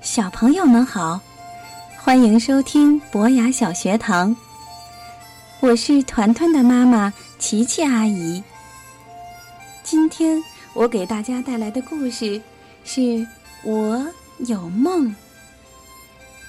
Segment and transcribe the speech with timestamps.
[0.00, 1.20] 小朋友们好，
[1.98, 4.34] 欢迎收听博雅小学堂。
[5.58, 8.42] 我是团团的妈妈琪琪阿姨。
[9.82, 10.40] 今天
[10.72, 12.40] 我给大家带来的故事
[12.84, 13.00] 是
[13.64, 14.06] 《我
[14.46, 15.06] 有梦》。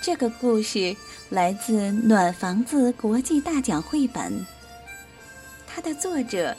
[0.03, 0.95] 这个故事
[1.29, 4.45] 来自暖房子国际大奖绘本，
[5.65, 6.55] 它的作者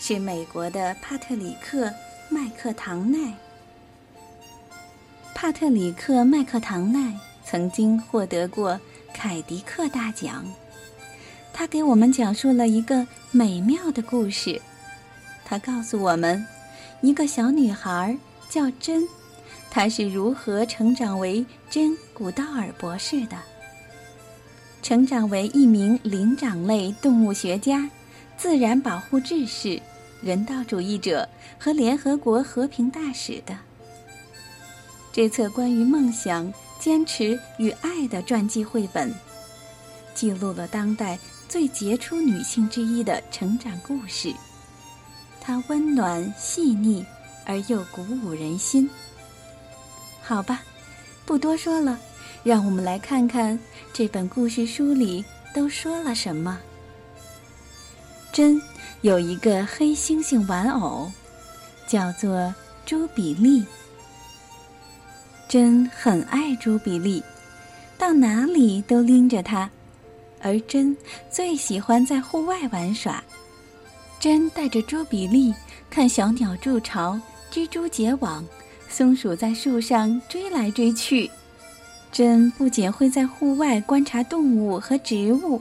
[0.00, 1.86] 是美国的帕特里克·
[2.28, 3.32] 麦克唐奈。
[5.42, 7.12] 帕特里克·麦克唐奈
[7.44, 8.80] 曾经获得过
[9.12, 10.46] 凯迪克大奖。
[11.52, 14.62] 他给我们讲述了一个美妙的故事。
[15.44, 16.46] 他告诉我们，
[17.00, 18.16] 一个小女孩
[18.48, 19.02] 叫珍，
[19.68, 23.36] 她是如何成长为珍·古道尔博士的，
[24.80, 27.90] 成长为一名灵长类动物学家、
[28.36, 29.82] 自然保护志士、
[30.22, 31.28] 人道主义者
[31.58, 33.58] 和联合国和平大使的。
[35.12, 39.14] 这册关于梦想、坚持与爱的传记绘本，
[40.14, 41.18] 记录了当代
[41.50, 44.32] 最杰出女性之一的成长故事。
[45.38, 47.04] 它温暖细腻
[47.44, 48.88] 而又鼓舞人心。
[50.22, 50.62] 好吧，
[51.26, 51.98] 不多说了，
[52.42, 53.58] 让我们来看看
[53.92, 55.22] 这本故事书里
[55.54, 56.58] 都说了什么。
[58.32, 58.58] 真
[59.02, 61.12] 有一个黑猩猩玩偶，
[61.86, 62.54] 叫做
[62.86, 63.62] 朱比利。
[65.52, 67.22] 珍很爱朱比利，
[67.98, 69.68] 到哪里都拎着它，
[70.40, 70.96] 而珍
[71.30, 73.22] 最喜欢在户外玩耍。
[74.18, 75.54] 珍带着朱比利
[75.90, 77.20] 看小鸟筑巢、
[77.52, 78.42] 蜘蛛结网、
[78.88, 81.30] 松鼠在树上追来追去。
[82.10, 85.60] 珍不仅会在户外观察动物和植物，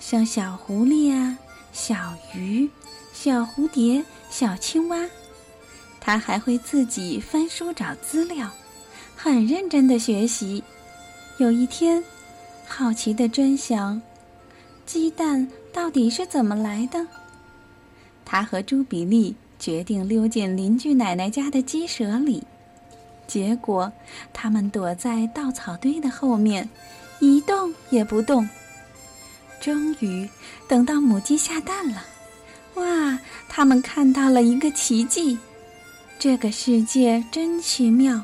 [0.00, 1.38] 像小狐狸啊、
[1.72, 1.94] 小
[2.34, 2.68] 鱼、
[3.12, 5.08] 小蝴蝶、小青蛙，
[6.00, 8.50] 他还会自己翻书找资料。
[9.24, 10.62] 很认真的学习。
[11.38, 12.04] 有一天，
[12.66, 14.02] 好奇的真想，
[14.84, 17.06] 鸡蛋到底是怎么来的？
[18.22, 22.42] 他和朱比利决定溜进邻居奶奶家的鸡舍里。
[23.26, 23.90] 结果，
[24.34, 26.68] 他们躲在稻草堆的后面，
[27.18, 28.46] 一动也不动。
[29.58, 30.28] 终于，
[30.68, 32.04] 等到母鸡下蛋了，
[32.74, 33.18] 哇！
[33.48, 35.38] 他们看到了一个奇迹。
[36.18, 38.22] 这个世界真奇妙。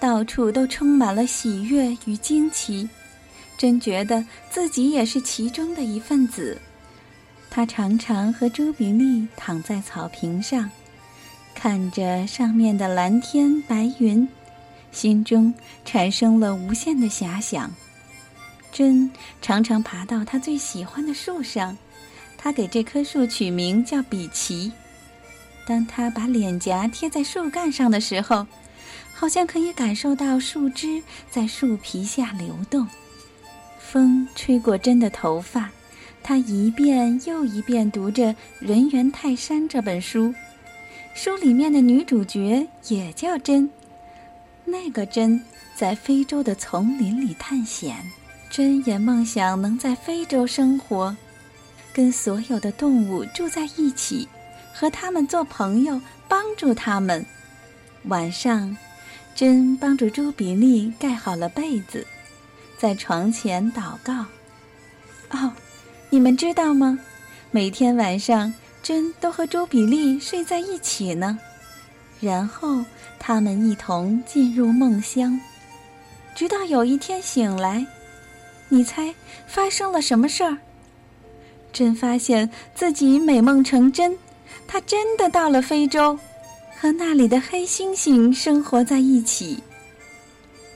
[0.00, 2.88] 到处都充满了喜悦与惊奇，
[3.58, 6.58] 真觉得自己也是其中的一份子。
[7.50, 10.70] 他常常和朱比利躺在草坪上，
[11.54, 14.26] 看着上面的蓝天白云，
[14.90, 15.52] 心中
[15.84, 17.70] 产生了无限的遐想。
[18.72, 19.10] 真
[19.42, 21.76] 常常爬到他最喜欢的树上，
[22.38, 24.72] 他给这棵树取名叫比奇。
[25.66, 28.46] 当他把脸颊贴在树干上的时候。
[29.20, 32.88] 好像可以感受到树枝在树皮下流动，
[33.78, 35.68] 风吹过真的头发，
[36.22, 40.34] 他一遍又一遍读着《人猿泰山》这本书，
[41.12, 43.68] 书里面的女主角也叫真。
[44.64, 45.38] 那个真
[45.76, 47.98] 在非洲的丛林里探险，
[48.48, 51.14] 真也梦想能在非洲生活，
[51.92, 54.26] 跟所有的动物住在一起，
[54.72, 57.22] 和他们做朋友，帮助他们。
[58.04, 58.74] 晚上。
[59.34, 62.06] 珍帮助朱比利盖好了被子，
[62.76, 64.26] 在床前祷告。
[65.30, 65.52] 哦，
[66.10, 66.98] 你们知道吗？
[67.50, 68.52] 每天晚上，
[68.82, 71.38] 珍都和朱比利睡在一起呢。
[72.20, 72.84] 然后
[73.18, 75.40] 他们一同进入梦乡，
[76.34, 77.86] 直到有一天醒来。
[78.68, 79.14] 你猜
[79.46, 80.58] 发生了什么事儿？
[81.72, 84.18] 珍发现自己美梦成真，
[84.66, 86.18] 他真的到了非洲。
[86.80, 89.62] 和那里的黑猩猩生活在一起。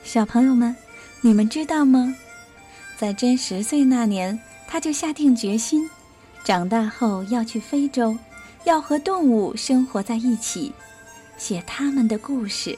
[0.03, 0.75] 小朋友们，
[1.21, 2.15] 你们知道吗？
[2.95, 5.89] 在真十岁那年，他就下定决心，
[6.43, 8.15] 长大后要去非洲，
[8.65, 10.71] 要和动物生活在一起，
[11.39, 12.77] 写他们的故事。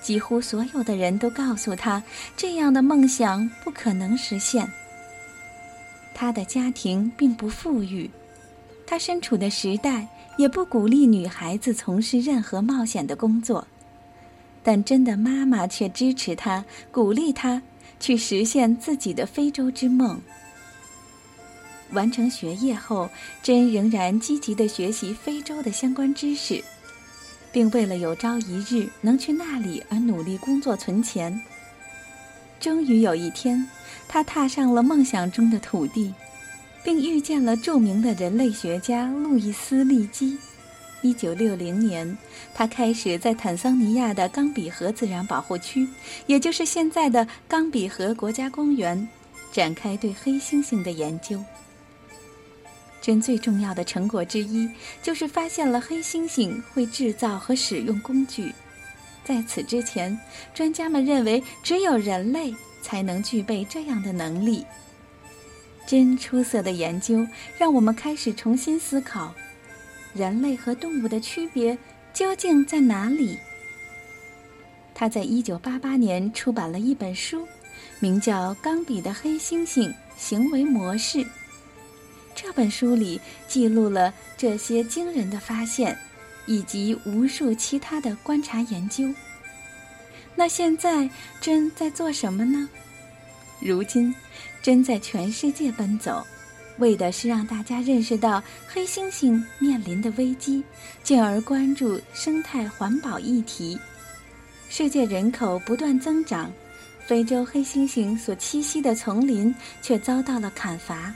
[0.00, 2.02] 几乎所有的人都告诉他，
[2.38, 4.66] 这样的梦想不可能实现。
[6.14, 8.10] 他的家庭并不富裕，
[8.86, 10.08] 他身处的时代。
[10.40, 13.66] 也不鼓励女孩子从事任何冒险的工作，
[14.62, 17.60] 但真的妈妈却支持她，鼓励她
[17.98, 20.18] 去实现自己的非洲之梦。
[21.92, 23.10] 完成学业后，
[23.42, 26.64] 真仍然积极地学习非洲的相关知识，
[27.52, 31.38] 并为了有朝一日能去那里而努力工作存钱。
[32.58, 33.68] 终于有一天，
[34.08, 36.14] 他踏上了梦想中的土地。
[36.84, 40.36] 并遇见了著名的人类学家路易斯·利基。
[41.02, 42.18] 一九六零年，
[42.54, 45.88] 他开始在坦桑尼亚的冈比河自然保护区，
[46.26, 49.08] 也就是现在的冈比河国家公园，
[49.50, 51.42] 展开对黑猩猩的研究。
[53.00, 54.68] 真最重要的成果之一，
[55.02, 58.52] 就是发现了黑猩猩会制造和使用工具。
[59.24, 60.18] 在此之前，
[60.52, 64.66] 专家们认为只有人类才能具备这样的能力。
[65.86, 67.26] 真出色的研究，
[67.58, 69.34] 让我们开始重新思考。
[70.14, 71.76] 人类和动物的区别
[72.12, 73.38] 究竟在哪里？
[74.94, 77.46] 他在一九八八年出版了一本书，
[78.00, 81.18] 名叫《冈比的黑猩猩行为模式》。
[82.34, 85.96] 这本书里记录了这些惊人的发现，
[86.46, 89.12] 以及无数其他的观察研究。
[90.34, 91.08] 那现在
[91.40, 92.68] 真在做什么呢？
[93.60, 94.14] 如今，
[94.62, 96.24] 真在全世界奔走。
[96.78, 100.64] 为的是让大家认识到黑猩猩面临的危机，
[101.02, 103.78] 进而关注生态环保议题。
[104.70, 106.50] 世界人口不断增长，
[107.06, 111.14] 非洲黑猩猩所栖息的丛林却遭到了砍伐，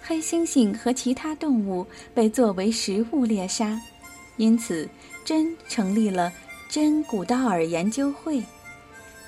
[0.00, 3.78] 黑猩猩和其他动物被作为食物猎杀。
[4.36, 4.88] 因此，
[5.24, 6.32] 真成立了
[6.70, 8.42] 真古道尔研究会，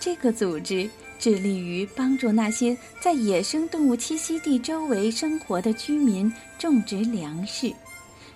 [0.00, 0.88] 这个组织。
[1.18, 7.72] 致力于帮助那些在野生动物栖息地周围生活的居民种植粮食，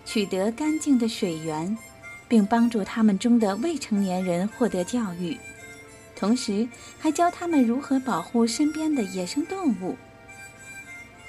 [0.05, 1.77] 取得干净的水源，
[2.27, 5.37] 并帮助他们中的未成年人获得教育，
[6.17, 6.67] 同时
[6.99, 9.97] 还教他们如何保护身边的野生动物。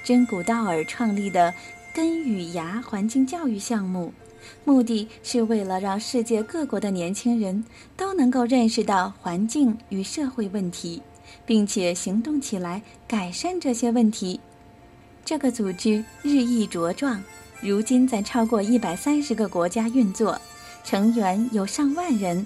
[0.03, 1.53] 真古道尔创立的
[1.93, 4.13] 根与芽环境教育项目，
[4.65, 7.63] 目的是为了让世界各国的年轻人
[7.95, 11.01] 都能够认识到环境与社会问题。
[11.45, 14.39] 并且行动起来改善这些问题。
[15.23, 17.23] 这个组织日益茁壮，
[17.61, 20.39] 如今在超过一百三十个国家运作，
[20.83, 22.45] 成员有上万人，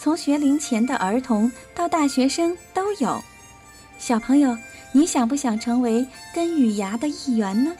[0.00, 3.22] 从学龄前的儿童到大学生都有。
[3.98, 4.58] 小朋友，
[4.92, 7.72] 你想不想成为根与芽的一员呢？